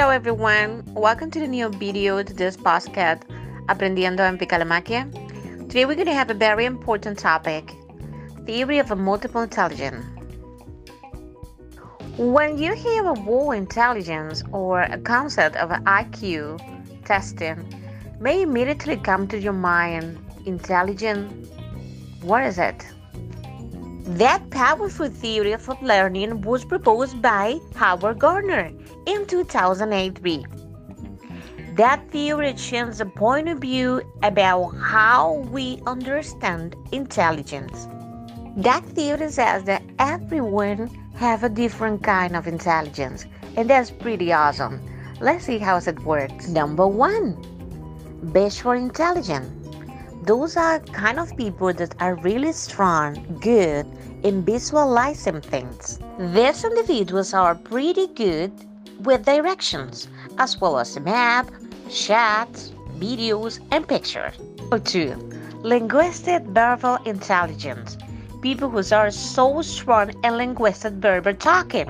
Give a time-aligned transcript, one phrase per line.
[0.00, 3.20] Hello everyone, welcome to the new video to this podcast
[3.68, 5.04] Aprendiendo en Picalamaquia.
[5.68, 7.70] Today we're going to have a very important topic,
[8.46, 10.02] theory of a multiple intelligence.
[12.16, 17.58] When you hear a word intelligence or a concept of IQ testing,
[18.18, 21.46] may immediately come to your mind intelligent.
[22.22, 22.86] What is it?
[24.18, 28.72] That powerful theory of learning was proposed by Howard Gardner
[29.06, 30.44] in 2003.
[31.76, 37.86] That theory changed the point of view about how we understand intelligence.
[38.56, 44.80] That theory says that everyone have a different kind of intelligence, and that's pretty awesome.
[45.20, 46.48] Let's see how it works.
[46.48, 47.36] Number one,
[48.22, 49.59] visual intelligence.
[50.22, 53.86] Those are kind of people that are really strong, good
[54.22, 55.98] in visualizing things.
[56.18, 58.52] These individuals are pretty good
[59.00, 61.50] with directions, as well as map,
[61.88, 64.38] chats, videos, and pictures.
[64.58, 65.16] Number two,
[65.62, 67.96] linguistic verbal intelligence.
[68.42, 71.88] People who are so strong in linguistic verbal talking.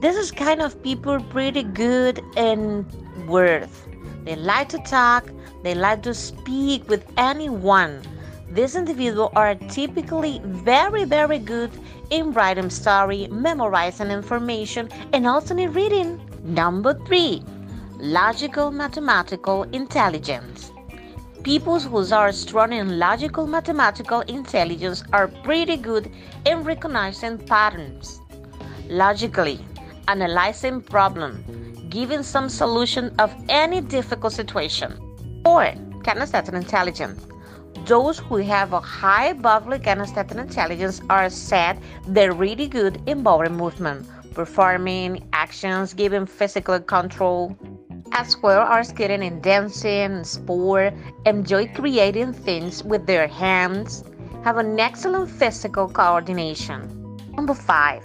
[0.00, 2.86] This is kind of people pretty good in
[3.26, 3.85] words.
[4.26, 5.30] They like to talk,
[5.62, 8.02] they like to speak with anyone.
[8.50, 11.70] These individuals are typically very, very good
[12.10, 16.20] in writing story, memorizing information, and also in reading.
[16.42, 17.44] Number three,
[17.98, 20.72] logical mathematical intelligence.
[21.44, 26.10] People who are strong in logical mathematical intelligence are pretty good
[26.44, 28.20] in recognizing patterns,
[28.88, 29.60] logically
[30.08, 31.44] analyzing problem,
[31.88, 34.96] giving some solution of any difficult situation.
[35.44, 37.26] Four, kinesthetic intelligence.
[37.86, 43.50] Those who have a high bodily kinesthetic intelligence are said they're really good in body
[43.50, 47.56] movement, performing actions, giving physical control,
[48.12, 50.94] as well as getting in dancing, sport,
[51.26, 54.04] enjoy creating things with their hands,
[54.42, 56.80] have an excellent physical coordination.
[57.36, 58.04] Number five,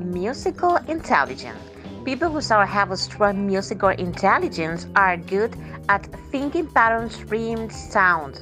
[0.00, 1.58] musical intelligence.
[2.04, 5.54] People who have a strong musical intelligence are good
[5.88, 8.40] at thinking patterns, rhymes, sounds.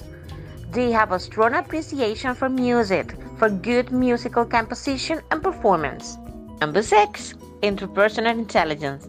[0.71, 6.19] They have a strong appreciation for music, for good musical composition and performance.
[6.61, 9.09] Number six, interpersonal intelligence.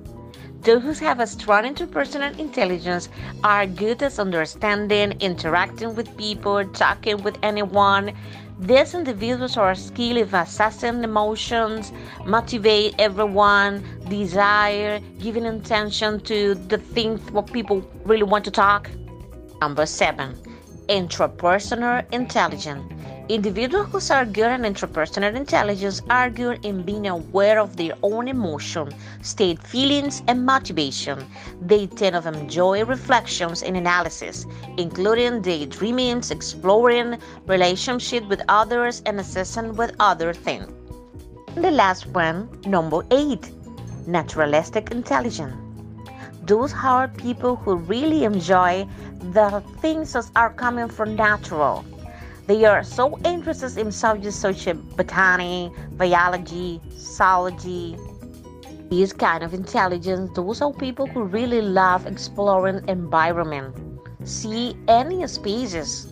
[0.62, 3.08] Those who have a strong interpersonal intelligence
[3.44, 8.14] are good at understanding, interacting with people, talking with anyone.
[8.60, 11.94] These individuals are skilled in assessing emotions,
[12.26, 18.90] motivate everyone, desire, giving attention to the things what people really want to talk.
[19.62, 20.36] Number seven,
[20.90, 22.84] intrapersonal intelligence.
[23.30, 28.28] Individuals who are good in interpersonal intelligence are good in being aware of their own
[28.28, 28.90] emotion,
[29.22, 31.24] state, feelings, and motivation.
[31.62, 34.48] They tend to enjoy reflections and analysis,
[34.78, 40.68] including daydreaming, exploring, relationship with others, and assessing with other things.
[41.54, 43.52] The last one, number eight,
[44.08, 45.56] naturalistic intelligence.
[46.48, 48.88] Those are people who really enjoy
[49.34, 51.86] the things that are coming from natural.
[52.50, 57.96] They are so interested in subjects such as botany, biology, zoology.
[58.90, 63.76] These kind of intelligence, those are people who really love exploring environment,
[64.24, 66.12] see any species.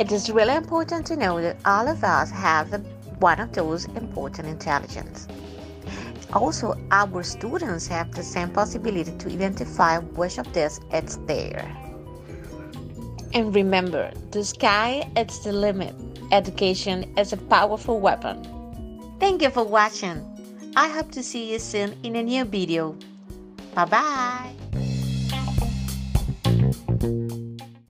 [0.00, 2.82] It is really important to know that all of us have
[3.18, 5.28] one of those important intelligence.
[6.32, 11.87] Also, our students have the same possibility to identify which of these is there.
[13.38, 15.94] And remember, the sky is the limit.
[16.32, 18.42] Education is a powerful weapon.
[19.20, 20.26] Thank you for watching.
[20.74, 22.96] I hope to see you soon in a new video.
[23.76, 24.67] Bye bye.